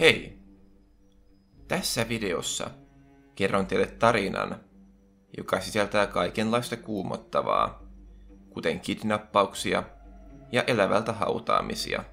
[0.00, 0.38] Hei!
[1.68, 2.70] Tässä videossa
[3.34, 4.56] kerron teille tarinan,
[5.36, 7.82] joka sisältää kaikenlaista kuumottavaa,
[8.50, 9.82] kuten kidnappauksia
[10.52, 12.04] ja elävältä hautaamisia.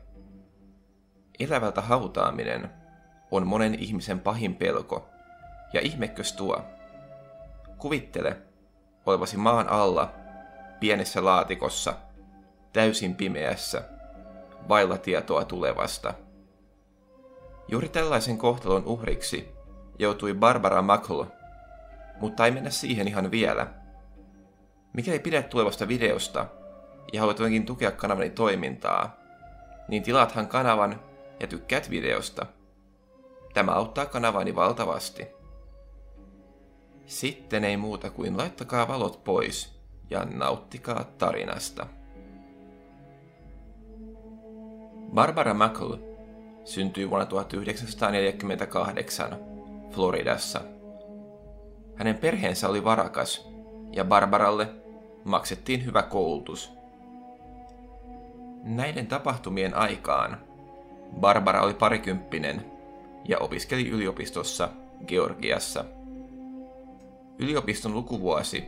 [1.40, 2.70] Elävältä hautaaminen
[3.32, 5.10] on monen ihmisen pahin pelko,
[5.74, 6.62] ja ihmekös tuo.
[7.78, 8.38] Kuvittele
[9.06, 10.14] olevasi maan alla,
[10.80, 11.94] pienessä laatikossa,
[12.74, 13.84] täysin pimeässä,
[14.70, 16.14] vailla tietoa tulevasta–
[17.68, 19.52] Juuri tällaisen kohtalon uhriksi
[20.00, 21.26] joutui Barbara Muckle,
[22.20, 23.68] mutta ei mennä siihen ihan vielä.
[24.94, 26.46] Mikäli pidät tulevasta videosta
[27.14, 29.18] ja haluat jotenkin tukea kanavani toimintaa,
[29.88, 31.00] niin tilaathan kanavan
[31.40, 32.46] ja tykkäät videosta.
[33.54, 35.28] Tämä auttaa kanavani valtavasti.
[37.06, 41.88] Sitten ei muuta kuin laittakaa valot pois ja nauttikaa tarinasta.
[45.14, 46.17] Barbara Muckle
[46.68, 49.38] syntyi vuonna 1948
[49.92, 50.62] Floridassa.
[51.96, 53.48] Hänen perheensä oli varakas
[53.92, 54.68] ja Barbaralle
[55.24, 56.72] maksettiin hyvä koulutus.
[58.64, 60.38] Näiden tapahtumien aikaan
[61.20, 62.66] Barbara oli parikymppinen
[63.26, 64.70] ja opiskeli yliopistossa
[65.08, 65.86] Georgiassa.
[67.40, 68.68] Yliopiston lukuvuosi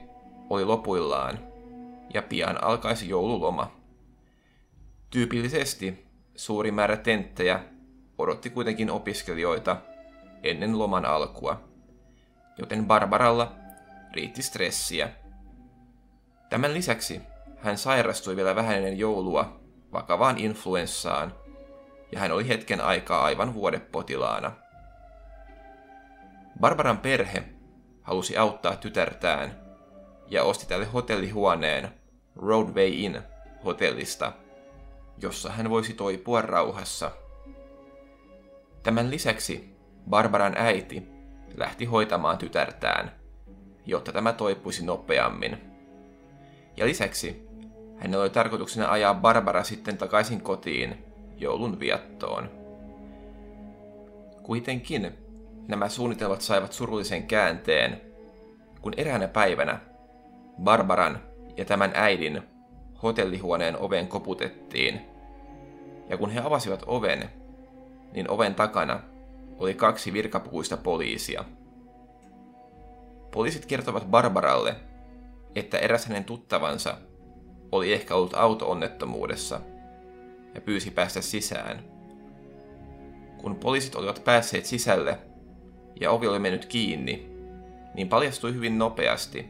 [0.49, 1.39] oli lopuillaan
[2.13, 3.71] ja pian alkaisi joululoma.
[5.09, 7.63] Tyypillisesti suuri määrä tenttejä
[8.19, 9.77] odotti kuitenkin opiskelijoita
[10.43, 11.61] ennen loman alkua,
[12.57, 13.55] joten Barbaralla
[14.13, 15.09] riitti stressiä.
[16.49, 17.21] Tämän lisäksi
[17.57, 19.59] hän sairastui vielä vähän ennen joulua
[19.93, 21.35] vakavaan influenssaan,
[22.11, 24.51] ja hän oli hetken aikaa aivan vuodepotilaana.
[26.59, 27.43] Barbaran perhe
[28.01, 29.61] halusi auttaa tytärtään
[30.27, 31.89] ja osti tälle hotellihuoneen
[32.35, 33.21] Roadway Inn
[33.65, 34.33] hotellista,
[35.21, 37.11] jossa hän voisi toipua rauhassa–
[38.83, 39.75] Tämän lisäksi
[40.09, 41.03] Barbaran äiti
[41.55, 43.11] lähti hoitamaan tytärtään,
[43.85, 45.57] jotta tämä toipuisi nopeammin.
[46.77, 47.47] Ja lisäksi
[47.97, 51.05] hänellä oli tarkoituksena ajaa Barbara sitten takaisin kotiin
[51.37, 52.49] joulun viettoon.
[54.43, 55.11] Kuitenkin
[55.67, 58.01] nämä suunnitelmat saivat surullisen käänteen,
[58.81, 59.79] kun eräänä päivänä
[60.63, 61.19] Barbaran
[61.57, 62.41] ja tämän äidin
[63.03, 65.01] hotellihuoneen oven koputettiin.
[66.09, 67.29] Ja kun he avasivat oven,
[68.13, 68.99] niin oven takana
[69.57, 71.45] oli kaksi virkapukuista poliisia.
[73.31, 74.75] Poliisit kertovat Barbaralle,
[75.55, 76.97] että eräs hänen tuttavansa
[77.71, 79.61] oli ehkä ollut auto-onnettomuudessa
[80.55, 81.83] ja pyysi päästä sisään.
[83.37, 85.17] Kun poliisit olivat päässeet sisälle
[86.01, 87.29] ja ovi oli mennyt kiinni,
[87.93, 89.49] niin paljastui hyvin nopeasti,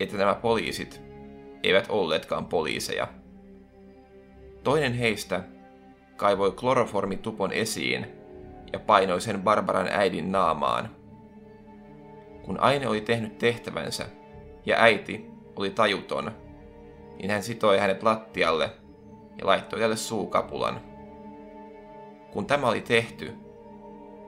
[0.00, 1.02] että nämä poliisit
[1.62, 3.08] eivät olleetkaan poliiseja.
[4.62, 5.44] Toinen heistä
[6.22, 8.06] kaivoi kloroformitupon esiin
[8.72, 10.96] ja painoi sen Barbaran äidin naamaan.
[12.42, 14.06] Kun aine oli tehnyt tehtävänsä
[14.66, 16.32] ja äiti oli tajuton,
[17.18, 18.70] niin hän sitoi hänet lattialle
[19.38, 20.80] ja laittoi tälle suukapulan.
[22.32, 23.32] Kun tämä oli tehty,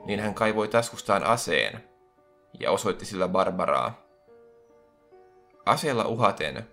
[0.05, 1.83] niin hän kaivoi taskustaan aseen
[2.59, 4.01] ja osoitti sillä Barbaraa.
[5.65, 6.67] Aseella uhaten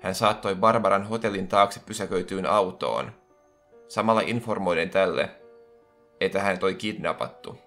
[0.00, 3.12] hän saattoi Barbaran hotellin taakse pysäköityyn autoon–
[3.88, 5.30] samalla informoiden tälle,
[6.20, 7.58] että hänet oli kidnappattu.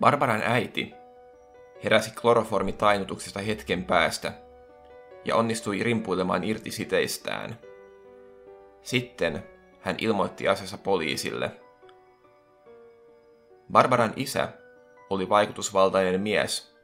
[0.00, 0.94] Barbaran äiti
[1.84, 4.32] heräsi kloroformitainutuksesta hetken päästä
[5.24, 7.58] ja onnistui rimpuilemaan irti siteistään.
[8.82, 9.42] Sitten
[9.80, 11.50] hän ilmoitti asiassa poliisille.
[13.72, 14.48] Barbaran isä
[15.10, 16.76] oli vaikutusvaltainen mies,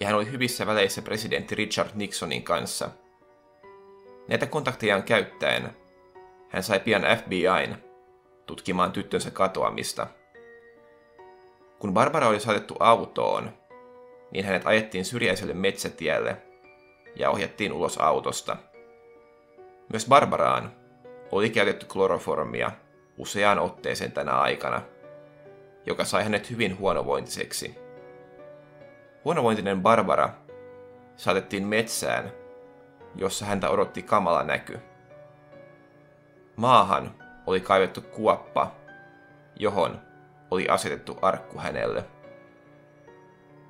[0.00, 2.90] ja hän oli hyvissä väleissä presidentti Richard Nixonin kanssa.
[4.28, 5.76] Näitä kontaktejaan käyttäen
[6.54, 7.76] hän sai pian FBIn
[8.46, 10.06] tutkimaan tyttönsä katoamista.
[11.78, 13.50] Kun Barbara oli saatettu autoon,
[14.30, 16.36] niin hänet ajettiin syrjäiselle metsätielle
[17.16, 18.56] ja ohjattiin ulos autosta.
[19.92, 20.72] Myös Barbaraan
[21.32, 22.70] oli käytetty kloroformia
[23.18, 24.82] useaan otteeseen tänä aikana,
[25.86, 27.74] joka sai hänet hyvin huonovointiseksi.
[29.24, 30.30] Huonovointinen Barbara
[31.16, 32.32] saatettiin metsään,
[33.16, 34.93] jossa häntä odotti kamala näky.
[36.56, 37.14] Maahan
[37.46, 38.72] oli kaivettu kuoppa,
[39.56, 40.00] johon
[40.50, 42.04] oli asetettu arkku hänelle.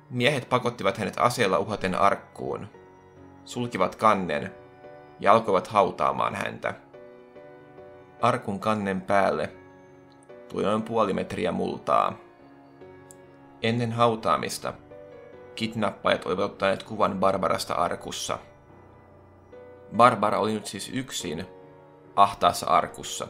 [0.09, 2.67] Miehet pakottivat hänet aseella uhaten arkkuun,
[3.45, 4.51] sulkivat kannen
[5.19, 6.73] ja alkoivat hautaamaan häntä.
[8.21, 9.49] Arkun kannen päälle
[10.49, 12.13] tuli noin puoli metriä multaa.
[13.61, 14.73] Ennen hautaamista
[15.55, 18.39] kidnappajat olivat ottaneet kuvan Barbarasta arkussa.
[19.95, 21.45] Barbara oli nyt siis yksin
[22.15, 23.27] ahtaassa arkussa.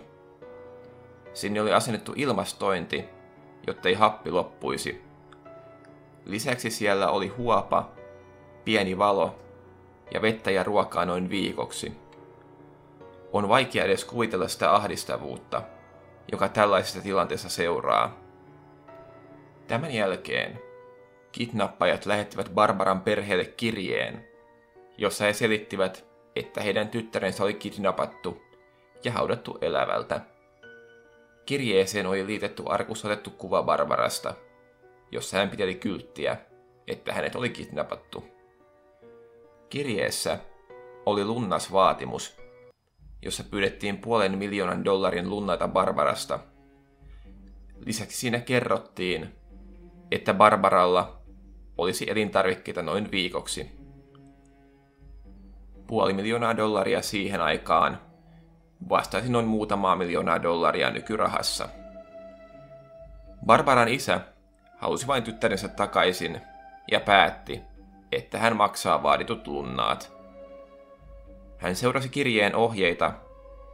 [1.34, 3.16] Sinne oli asennettu ilmastointi
[3.68, 5.02] jottei happi loppuisi.
[6.26, 7.92] Lisäksi siellä oli huopa,
[8.66, 9.36] pieni valo
[10.14, 11.94] ja vettä ja ruokaa noin viikoksi.
[13.34, 15.62] On vaikea edes kuvitella sitä ahdistavuutta,
[16.32, 18.20] joka tällaisessa tilanteessa seuraa.
[19.68, 20.60] Tämän jälkeen
[21.32, 24.28] kidnappajat lähettivät Barbaran perheelle kirjeen,
[24.98, 26.06] jossa he selittivät,
[26.36, 28.42] että heidän tyttärensä oli kidnappattu
[29.04, 30.22] ja haudattu elävältä.
[31.46, 34.34] Kirjeeseen oli liitetty arkussa otettu kuva Barbarasta,
[35.12, 36.38] jossa hän piteli kylttiä,
[36.88, 38.24] että hänet oli kidnappattu.
[39.70, 40.40] Kirjeessä
[41.06, 42.38] oli lunnas vaatimus,
[43.22, 46.40] jossa pyydettiin puolen miljoonan dollarin lunnaita Barbarasta.
[47.86, 49.36] Lisäksi siinä kerrottiin,
[50.12, 51.22] että Barbaralla
[51.78, 53.72] olisi elintarvikkeita noin viikoksi.
[55.88, 58.02] Puoli miljoonaa dollaria siihen aikaan
[58.90, 61.70] vastaisi noin muutamaa miljoonaa dollaria nykyrahassa.
[63.46, 64.20] Barbaran isä
[64.78, 66.42] halusi vain tyttärensä takaisin
[66.92, 67.62] ja päätti,
[68.12, 70.14] että hän maksaa vaaditut lunnaat.
[71.58, 73.14] Hän seurasi kirjeen ohjeita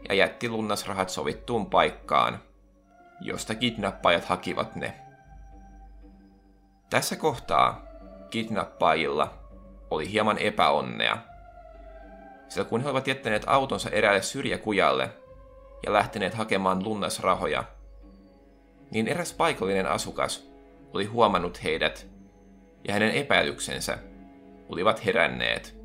[0.09, 2.39] ja jätti lunnasrahat sovittuun paikkaan,
[3.21, 4.93] josta kidnappajat hakivat ne.
[6.89, 7.83] Tässä kohtaa
[8.29, 9.33] kidnappaajilla
[9.91, 11.17] oli hieman epäonnea,
[12.51, 15.09] sillä kun he olivat jättäneet autonsa eräälle syrjäkujalle
[15.85, 17.63] ja lähteneet hakemaan lunnasrahoja,
[18.91, 20.51] niin eräs paikallinen asukas
[20.93, 22.07] oli huomannut heidät
[22.87, 23.97] ja hänen epäilyksensä
[24.69, 25.75] olivat heränneet.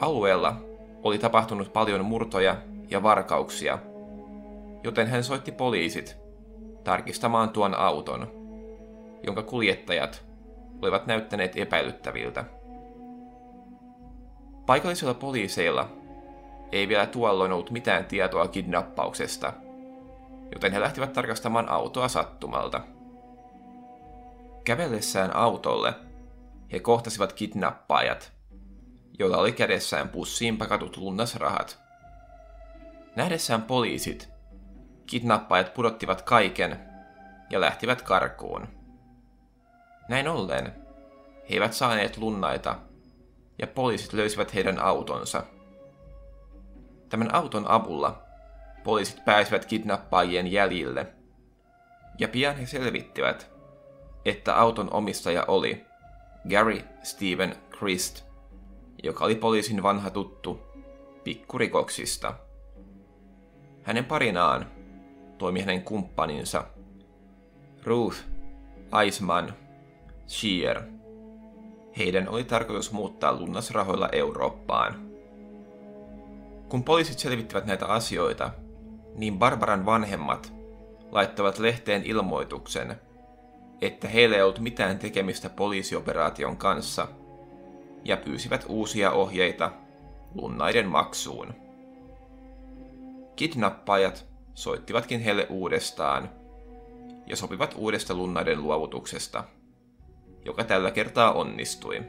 [0.00, 0.56] Alueella
[1.02, 2.56] oli tapahtunut paljon murtoja
[2.90, 3.78] ja varkauksia,
[4.84, 6.16] joten hän soitti poliisit
[6.84, 8.30] tarkistamaan tuon auton,
[9.22, 10.24] jonka kuljettajat
[10.82, 12.44] olivat näyttäneet epäilyttäviltä.
[14.66, 15.88] Paikallisilla poliiseilla
[16.72, 19.52] ei vielä tuolloin ollut mitään tietoa kidnappauksesta,
[20.52, 22.80] joten he lähtivät tarkastamaan autoa sattumalta.
[24.64, 25.94] Kävellessään autolle
[26.72, 28.32] he kohtasivat kidnappaajat,
[29.18, 31.78] joilla oli kädessään pussiin pakatut lunnasrahat.
[33.16, 34.28] Nähdessään poliisit,
[35.06, 36.78] kidnappaajat pudottivat kaiken
[37.50, 38.68] ja lähtivät karkuun.
[40.08, 40.66] Näin ollen
[41.50, 42.78] he eivät saaneet lunnaita
[43.58, 45.42] ja poliisit löysivät heidän autonsa.
[47.08, 48.22] Tämän auton avulla
[48.84, 51.06] poliisit pääsivät kidnappaajien jäljille
[52.18, 53.50] ja pian he selvittivät,
[54.24, 55.84] että auton omistaja oli
[56.50, 58.24] Gary Steven Christ,
[59.02, 60.60] joka oli poliisin vanha tuttu
[61.24, 62.34] pikkurikoksista.
[63.82, 64.70] Hänen parinaan
[65.38, 66.64] toimi hänen kumppaninsa
[67.84, 68.16] Ruth
[69.02, 69.54] Eisman
[70.28, 70.82] Shear.
[71.98, 75.10] Heidän oli tarkoitus muuttaa lunnasrahoilla Eurooppaan.
[76.68, 78.50] Kun poliisit selvittivät näitä asioita,
[79.14, 80.52] niin Barbaran vanhemmat
[81.12, 83.00] laittavat lehteen ilmoituksen,
[83.80, 87.08] että heillä ei ollut mitään tekemistä poliisioperaation kanssa,
[88.04, 89.72] ja pyysivät uusia ohjeita
[90.34, 91.54] lunnaiden maksuun.
[93.36, 96.30] Kidnappajat soittivatkin heille uudestaan
[97.26, 99.44] ja sopivat uudesta lunnaiden luovutuksesta–
[100.46, 102.02] joka tällä kertaa onnistui.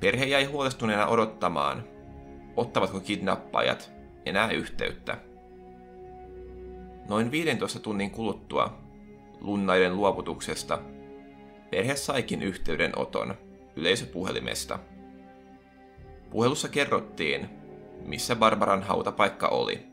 [0.00, 1.84] Perhe jäi huolestuneena odottamaan,
[2.56, 3.92] ottavatko kidnappajat
[4.26, 5.16] enää yhteyttä.
[7.08, 8.78] Noin 15 tunnin kuluttua
[9.40, 10.78] lunnaiden luovutuksesta
[11.70, 13.34] perhe saikin yhteydenoton
[13.76, 14.78] yleisöpuhelimesta.
[16.30, 17.48] Puhelussa kerrottiin,
[18.06, 19.86] missä Barbaran hautapaikka oli.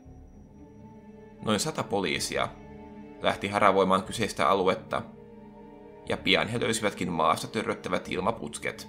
[1.44, 2.48] Noin sata poliisia
[3.22, 5.02] lähti haravoimaan kyseistä aluetta
[6.08, 8.88] ja pian he löysivätkin maasta törröttävät ilmaputket.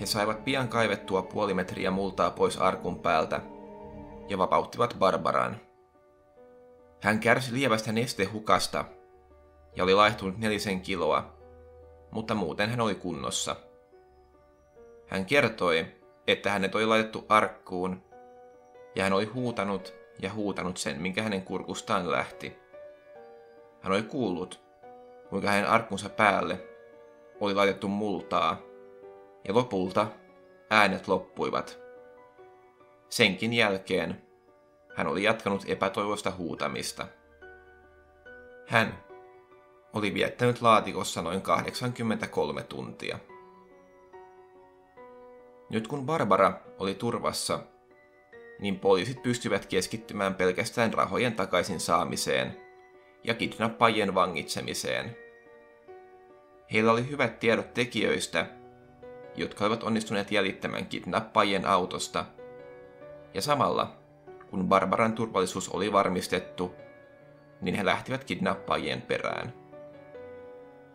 [0.00, 3.40] He saivat pian kaivettua puoli metriä multaa pois arkun päältä
[4.28, 5.56] ja vapauttivat Barbaran.
[7.02, 8.84] Hän kärsi lievästä nestehukasta
[9.76, 11.36] ja oli laihtunut nelisen kiloa,
[12.10, 13.56] mutta muuten hän oli kunnossa.
[15.06, 15.86] Hän kertoi,
[16.26, 18.02] että hänet oli laitettu arkkuun
[18.94, 22.56] ja hän oli huutanut ja huutanut sen, minkä hänen kurkustaan lähti.
[23.80, 24.69] Hän oli kuullut,
[25.30, 26.58] kuinka hänen arkkunsa päälle
[27.40, 28.62] oli laitettu multaa,
[29.48, 30.06] ja lopulta
[30.70, 31.78] äänet loppuivat.
[33.08, 34.22] Senkin jälkeen
[34.96, 37.06] hän oli jatkanut epätoivoista huutamista.
[38.66, 39.04] Hän
[39.92, 43.18] oli viettänyt laatikossa noin 83 tuntia.
[45.70, 47.58] Nyt kun Barbara oli turvassa,
[48.58, 52.56] niin poliisit pystyvät keskittymään pelkästään rahojen takaisin saamiseen–
[53.24, 55.16] ja kidnappajien vangitsemiseen.
[56.72, 58.46] Heillä oli hyvät tiedot tekijöistä,
[59.36, 62.24] jotka olivat onnistuneet jäljittämään kidnappajien autosta,
[63.34, 63.96] ja samalla,
[64.50, 66.74] kun Barbaran turvallisuus oli varmistettu,
[67.60, 69.52] niin he lähtivät kidnappaajien perään.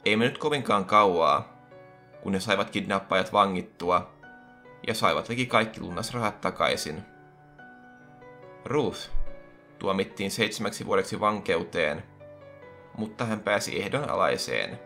[0.06, 1.58] Ei mennyt kovinkaan kauaa,
[2.24, 4.14] kun he saivat kidnappaajat vangittua
[4.88, 7.04] ja saivat liki kaikki lunnasrahat takaisin.
[8.66, 9.10] Ruth
[9.80, 12.04] tuomittiin seitsemäksi vuodeksi vankeuteen,
[12.98, 14.80] mutta hän pääsi ehdonalaiseen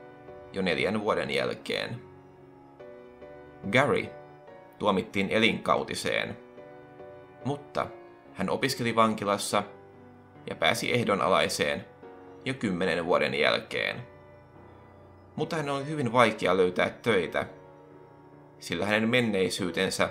[0.54, 2.02] jo neljän vuoden jälkeen.
[3.72, 4.06] Gary
[4.80, 6.38] tuomittiin elinkautiseen,
[7.46, 7.88] mutta
[8.34, 9.64] hän opiskeli vankilassa
[10.50, 11.86] ja pääsi ehdonalaiseen
[12.46, 13.96] jo kymmenen vuoden jälkeen.
[15.36, 17.46] Mutta hän oli hyvin vaikea löytää töitä,
[18.60, 20.10] sillä hänen menneisyytensä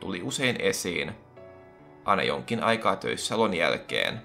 [0.00, 1.12] tuli usein esiin
[2.04, 4.20] aina jonkin aikaa töissä lon jälkeen.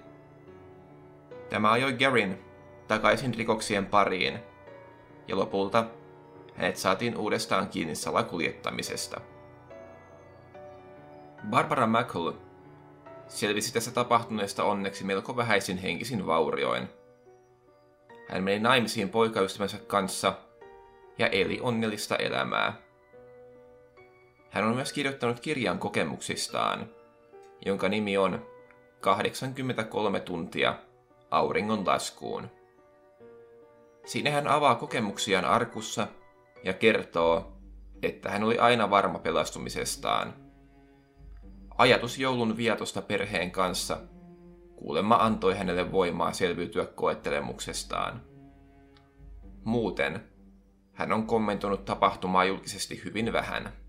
[1.49, 2.39] Tämä ajoi Garin
[2.87, 4.39] takaisin rikoksien pariin,
[5.31, 5.85] ja lopulta
[6.55, 9.21] hänet saatiin uudestaan kiinni salakuljettamisesta.
[11.49, 12.31] Barbara McCall
[13.27, 16.87] selvisi tässä tapahtuneesta onneksi melko vähäisin henkisin vaurioin.
[18.29, 20.33] Hän meni naimisiin poikaystävänsä kanssa
[21.17, 22.73] ja eli onnellista elämää.
[24.49, 26.89] Hän on myös kirjoittanut kirjan kokemuksistaan,
[27.65, 28.45] jonka nimi on
[28.99, 30.75] 83 tuntia
[31.31, 32.60] auringon laskuun.
[34.05, 36.07] Siinä hän avaa kokemuksiaan arkussa
[36.63, 37.57] ja kertoo,
[38.03, 40.33] että hän oli aina varma pelastumisestaan.
[41.77, 43.97] Ajatus joulun vietosta perheen kanssa
[44.75, 48.21] kuulemma antoi hänelle voimaa selviytyä koettelemuksestaan.
[49.63, 50.23] Muuten
[50.93, 53.80] hän on kommentoinut tapahtumaa julkisesti hyvin vähän.